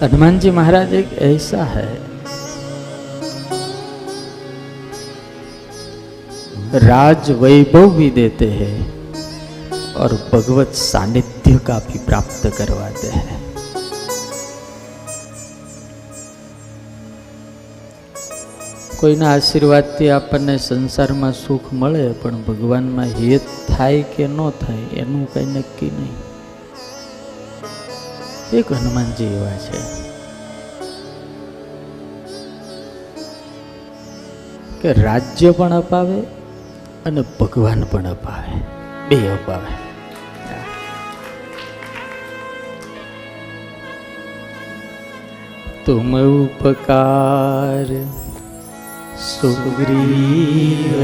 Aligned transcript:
हनुमान 0.00 0.37
जी 0.39 0.51
महाराज 0.51 0.93
एक 0.93 1.11
ऐसा 1.23 1.63
है 1.65 1.89
राज 6.81 7.29
वैभव 7.33 7.89
भी 7.97 8.09
देते 8.11 8.49
हैं 8.51 9.93
और 9.95 10.13
भगवत 10.31 10.73
सानिध्य 10.77 11.57
का 11.67 11.77
भी 11.81 11.99
प्राप्त 12.05 12.47
करवाते 12.57 13.07
हैं 13.09 13.39
કોઈના 18.97 19.29
આશીર્વાદથી 19.29 20.09
આપણને 20.11 20.57
સંસારમાં 20.61 21.37
સુખ 21.37 21.69
મળે 21.75 22.03
પણ 22.17 22.43
ભગવાનમાં 22.47 23.15
હેત 23.15 23.47
થાય 23.69 24.03
કે 24.11 24.27
ન 24.27 24.51
થાય 24.59 24.91
એનું 24.97 25.23
કંઈ 25.31 25.47
નક્કી 25.53 25.93
નહીં 25.93 26.11
એક 28.53 28.71
હનુમાનજી 28.71 29.25
એવા 29.25 29.51
છે. 29.51 30.11
કે 34.81 35.01
રાજ્ય 35.01 35.51
પણ 35.51 35.71
અપાવે 35.71 36.21
અને 37.05 37.23
ભગવાન 37.39 37.83
પણ 37.83 38.03
અપાવે. 38.03 38.61
બે 39.09 39.29
અપાવે. 39.29 39.91
તુમ 45.85 46.17
ઉપકાર 46.21 47.85
સુગ્રીવ 49.19 51.01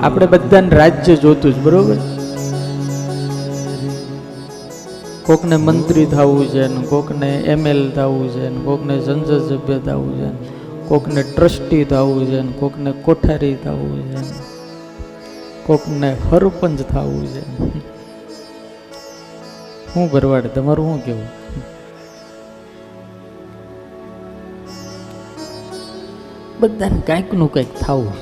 આપણે 0.00 0.26
બધાને 0.26 0.68
રાજ્ય 0.68 1.16
જોતું 1.16 1.54
જ, 1.54 1.58
બરોબર? 1.58 1.96
કોકને 5.22 5.56
મંત્રી 5.56 6.04
થવું 6.06 6.48
છે 6.48 6.66
ને 6.66 6.86
કોકને 6.86 7.36
એમએલ 7.36 7.90
થવું 7.90 8.28
છે 8.28 8.48
ને 8.48 8.60
કોકને 8.64 9.00
સંસદ 9.00 9.48
સભ્ય 9.48 9.78
થવું 9.78 10.18
છે 10.18 10.30
કોકને 10.88 11.22
ટ્રસ્ટી 11.22 11.84
થવું 11.84 12.26
છે 12.26 12.40
ને 12.40 12.52
કોકને 12.60 12.92
કોઠારી 12.92 13.54
થવું 13.54 14.02
છે 14.02 14.53
કોકને 15.66 16.16
હરપંજ 16.30 16.82
થવું 16.82 17.26
છે. 17.26 17.42
હું 19.96 20.10
ભરવાડ, 20.10 20.46
તમારું 20.46 20.86
શું 20.86 21.04
કેવું? 21.04 21.44
બધાને 26.60 27.00
કાંઈકનું 27.06 27.52
કંઈક 27.52 27.78
થવું 27.80 28.12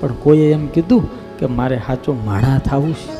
પણ 0.00 0.12
કોઈએ 0.12 0.52
એમ 0.52 0.66
કીધું 0.66 1.38
કે 1.38 1.46
મારે 1.46 1.78
સાચો 1.78 2.12
માણા 2.12 2.58
થવું 2.58 2.94
છે. 2.94 3.14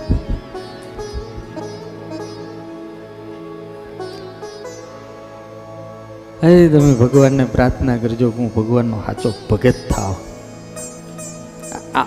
અરે 6.42 6.68
તમે 6.68 6.94
ભગવાનને 6.94 7.44
પ્રાર્થના 7.44 7.96
કરજો 7.96 8.30
હું 8.30 8.54
ભગવાનનો 8.54 9.02
સાચો 9.06 9.32
ભગત 9.50 9.74
થાવ. 9.90 10.14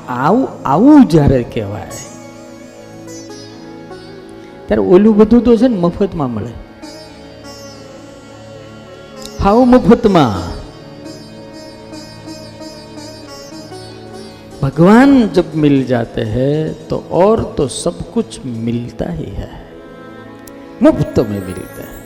આવું 0.07 0.49
આવું 0.65 1.07
જ્યારે 1.07 1.43
કહેવાય 1.45 2.01
ત્યારે 4.67 4.83
ઓલું 4.89 5.15
બધું 5.15 5.45
તો 5.45 5.57
છે 5.57 5.69
ને 5.69 5.79
મફતમાં 5.79 6.31
મળે 6.31 6.53
હાવ 9.41 9.59
મફતમાં 9.67 10.35
भगवान 14.63 15.13
जब 15.33 15.55
मिल 15.57 15.85
जाते 15.85 16.23
हैं 16.27 16.59
तो 16.89 16.97
और 17.13 17.43
तो 17.57 17.67
सब 17.75 17.97
कुछ 18.13 18.39
मिलता 18.67 19.11
ही 19.13 19.31
है 19.33 19.51
मुफ्त 20.83 21.19
में 21.21 21.41
मिलता 21.41 21.83
है 21.83 22.01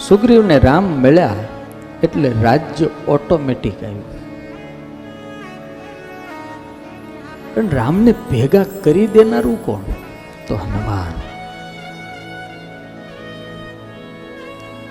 સુગ્રીવને 0.00 0.56
રામ 0.60 0.86
મળ્યા 1.02 1.42
એટલે 2.02 2.30
રાજ્ય 2.42 2.88
ઓટોમેટિક 3.08 3.84
આવ્યું 3.84 4.13
પણ 7.54 7.72
રામને 7.72 8.12
ભેગા 8.30 8.68
કરી 8.84 9.08
દેનારું 9.16 9.58
કોણ 9.64 9.84
તો 10.46 10.62
હનુમાન 10.62 11.16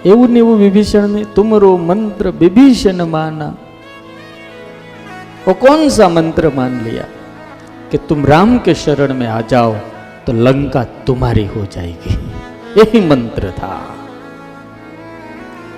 એવું 0.06 0.30
ને 0.34 0.40
એવું 0.40 0.60
વિભીષણ 0.60 1.10
ને 1.16 1.24
તુમરો 1.36 1.72
મંત્ર 1.88 2.28
વિભીષણ 2.42 3.10
માના 3.16 3.52
वो 5.46 5.54
कौन 5.56 5.80
सा 5.90 6.08
मंत्र 6.10 6.50
मान 6.50 6.74
लिया 6.84 7.06
कि 7.92 7.98
तुम 8.10 8.26
राम 8.26 8.58
के 8.58 8.74
शरण 8.76 9.14
में 9.14 9.28
आ 9.28 9.40
जाओ 9.52 9.72
तो 10.26 10.34
लंका 10.38 10.84
तुम्हारी 11.08 11.46
हो 11.46 11.66
जाएगी 11.66 12.14
यही 12.78 13.00
मंत्र 13.08 13.52
था 13.52 13.72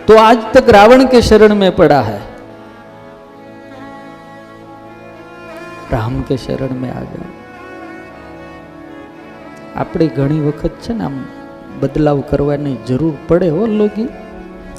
तो 0.08 0.18
आज 0.20 0.40
तक 0.54 0.70
रावण 0.70 1.06
के 1.08 1.22
शरण 1.22 1.56
में 1.56 1.72
पड़ा 1.76 2.02
है 2.02 2.20
રામ 5.93 6.15
કે 6.23 6.37
શરણ 6.37 6.79
મેં 6.81 6.93
આ 6.93 7.05
જાઉં 7.05 7.33
આપણે 9.77 10.07
ઘણી 10.07 10.41
વખત 10.41 10.79
છે 10.83 10.93
ને 10.93 11.05
આમ 11.05 11.17
બદલાવ 11.81 12.21
કરવાની 12.21 12.77
જરૂર 12.87 13.15
પડે 13.29 13.49
હો 13.49 13.67
લોગી. 13.67 14.09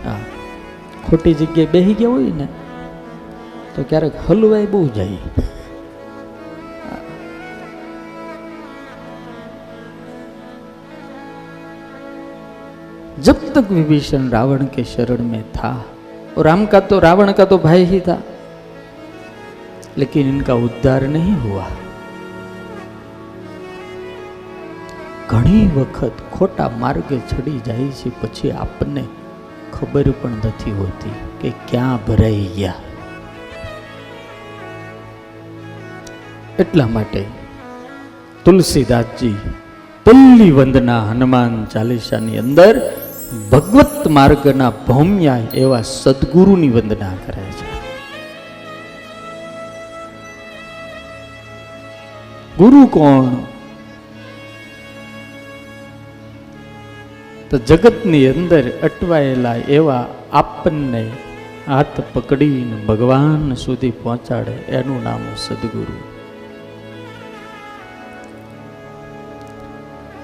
હા, 0.06 0.19
ખોટી 1.09 1.34
જગ્યાએ 1.34 1.66
બેસી 1.66 1.94
ગયા 1.94 2.09
હોય 2.09 2.31
ને, 2.38 2.47
તો 3.75 3.85
ક્યારેક 3.90 4.16
હલવાય 4.29 4.66
બહુ 4.66 4.88
જાય. 4.88 5.19
જબ 13.23 13.38
તક 13.53 13.72
વિભીષણ 13.72 14.25
રાવણ 14.29 14.66
કે 14.73 14.84
શરણ 14.84 15.29
મેં 15.29 15.46
થા. 15.53 15.78
રામ 16.38 16.66
કા 16.66 16.79
તો 16.90 17.00
રાવણ 17.00 17.31
કા 17.31 17.46
તો 17.46 17.57
ભાઈ 17.57 17.88
ही 17.91 18.00
था 18.00 18.17
लेकिन 19.97 20.28
इनका 20.28 20.55
उद्धार 20.62 21.00
नहीं 21.09 21.34
हुआ 21.43 21.65
ઘણી 25.28 25.66
વખત 25.75 26.16
ખોટા 26.33 26.71
માર્ગે 26.77 27.19
ચડી 27.28 27.60
જાય 27.62 27.91
છે 27.99 28.10
પછી 28.21 28.55
આપણને 28.56 29.05
ખબર 29.72 30.09
પણ 30.21 30.34
નથી 30.47 30.75
હોતી 30.75 31.19
કે 31.41 31.50
ક્યાં 31.69 32.03
ભરાઈ 32.06 32.49
ગયા 32.56 32.81
એટલા 36.59 36.88
માટે 36.88 37.22
તુલસીદાસજી 38.44 39.37
પલ્લી 40.06 40.53
વંદના 40.53 41.00
હનુમાન 41.10 41.55
ચાલીસાની 41.66 42.38
અંદર 42.38 42.75
ભગવત 43.50 44.05
માર્ગના 44.10 44.72
ભૌમ્યા 44.87 45.43
એવા 45.62 45.84
સદગુરુની 45.93 46.71
વંદના 46.71 47.15
કરે 47.25 47.35
ગુરુ 52.57 52.88
કોણ? 52.88 53.29
તો 57.50 57.57
જગતની 57.57 58.28
અંદર 58.28 58.63
અટવાયેલા 58.84 59.56
એવા 59.56 60.06
આપણને 60.34 61.12
હાથ 61.67 62.00
પકડીને 62.13 62.75
ભગવાન 62.85 63.53
સુધી 63.53 63.91
પહોંચાડે, 63.91 64.51
એનું 64.51 65.03
નામ 65.03 65.22
સદગુરુ. 65.38 65.97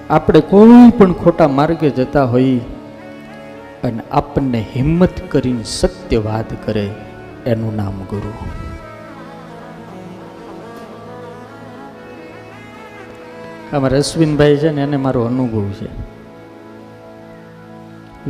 આપણે 0.09 0.39
કોઈ 0.39 0.91
પણ 0.97 1.13
ખોટા 1.13 1.47
માર્ગે 1.47 1.89
જતા 1.89 2.23
હોઈ 2.23 2.57
અને 3.83 4.01
આપણને 4.11 4.65
હિંમત 4.75 5.21
કરીને 5.29 5.63
સત્ય 5.63 6.17
વાત 6.17 6.49
કરે, 6.65 6.89
એનું 7.45 7.75
નામ 7.75 7.93
ગુરુ. 8.09 8.33
અમારા 13.73 13.97
અશ્વિનભાઈ 13.97 14.55
છે 14.55 14.71
ને 14.71 14.81
એને 14.81 14.97
મારો 14.97 15.21
અનુભવ 15.21 15.69
છે. 15.69 16.13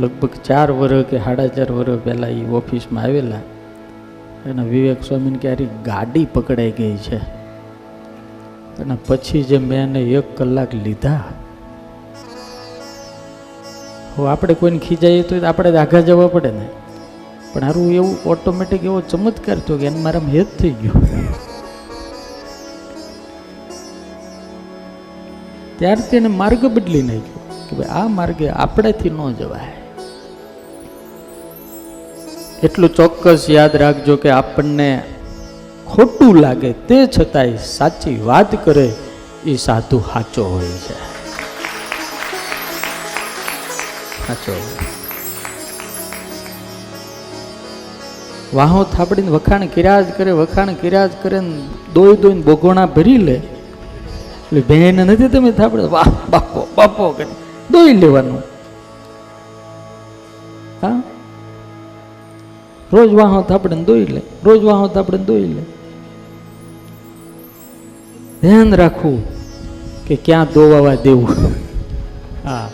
લગભગ 0.00 0.28
ચાર 0.44 0.70
વર્ષ 0.70 1.04
કે 1.04 1.18
સાડા 1.18 1.46
ચાર 1.46 1.70
વર્ષ 1.70 2.00
પહેલાં 2.04 2.30
એ 2.30 2.48
ઓફિસમાં 2.48 3.04
આવેલા. 3.04 3.36
અને 4.46 4.62
વિવેક 4.62 5.02
સ્વામીને 5.02 5.38
ક્યારે 5.38 5.66
ગાડી 5.84 6.24
પકડાઈ 6.24 6.70
ગઈ 6.70 6.96
છે. 6.96 7.16
અને 8.78 8.96
પછી 9.06 9.42
જે 9.42 9.58
મેં 9.58 9.82
એને 9.82 10.00
એક 10.00 10.36
કલાક 10.36 10.74
લીધા. 10.74 11.24
હો 14.18 14.24
આપણે 14.24 14.54
કોઈને 14.54 14.78
ખીજાઈએ 14.78 15.22
તો 15.22 15.46
આપણે 15.46 15.76
આઘા 15.76 16.00
જવા 16.00 16.26
પડે 16.26 16.50
ને. 16.50 16.68
પણ 17.52 17.60
સારું 17.60 17.92
એવું 17.92 18.16
ઓટોમેટિક 18.26 18.84
એવો 18.84 19.00
ચમત્કાર 19.00 19.58
થયો 19.58 19.76
કે 19.76 19.86
એને 19.86 20.00
મારામાં 20.00 20.30
હેત 20.30 20.46
થઈ 20.58 20.70
ગયો. 20.70 21.23
ત્યારથી 25.78 26.16
એને 26.16 26.28
માર્ગ 26.28 26.66
બદલી 26.66 27.02
નાખ્યો 27.02 27.40
કે 27.70 27.76
ભાઈ 27.76 27.88
આ 27.88 28.08
માર્ગે 28.08 28.48
આપણેથી 28.48 29.10
ન 29.10 29.32
જવાય. 29.32 29.72
એટલું 32.62 32.94
ચોક્કસ 32.94 33.46
યાદ 33.50 33.76
રાખજો 33.76 34.16
કે 34.16 34.30
આપણને 34.30 35.02
ખોટું 35.86 36.36
લાગે 36.36 36.72
તે 36.72 37.06
છતાંય 37.06 37.56
સાચી 37.56 38.20
વાત 38.20 38.64
કરે 38.64 38.92
એ 39.46 39.56
સાધુ 39.56 39.98
સાચો 40.12 40.44
હોય 40.44 40.66
છે. 40.66 40.96
સાચો 44.26 44.54
વાહો 48.54 48.84
થાપડીને 48.84 49.28
વખાણ 49.28 49.66
કર્યા 49.66 50.02
કરે, 50.02 50.30
વખાણ 50.32 50.74
કર્યા 50.74 51.06
જ 51.06 51.10
કરે 51.22 51.40
ને 51.40 51.60
દોઈ 51.94 52.16
દોઈને 52.16 52.40
બોગોણા 52.40 52.86
ભરી 52.86 53.18
લે. 53.18 53.42
એટલે 54.56 54.76
બેન 54.76 54.96
નથી 54.96 55.28
તમે 55.28 55.52
થાપડે 55.52 55.82
વાહ, 55.82 56.30
બાપો 56.30 56.68
બાપો 56.76 57.10
કરી 57.10 57.26
દોઈ 57.70 57.92
લેવાનું. 57.92 58.42
હા? 60.82 61.02
રોજ 62.92 63.14
વાહો 63.14 63.42
થાપડે 63.42 63.76
દોઈ 63.76 64.06
લે, 64.06 64.22
રોજ 64.44 64.64
વાહો 64.64 64.88
થાપડે 64.88 65.18
દોઈ 65.18 65.54
લે. 65.54 65.62
ધ્યાન 68.42 68.74
રાખવું 68.74 69.22
કે 70.06 70.16
ક્યાં 70.16 70.46
દોવાવા 70.54 70.94
દેવું. 70.94 71.28
હા. 72.44 72.70